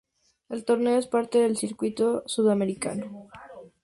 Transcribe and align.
El 0.49 0.65
torneo 0.65 0.97
es 0.97 1.05
parte 1.05 1.37
del 1.37 1.57
Circuito 1.57 2.23
Sudamericano. 2.25 3.27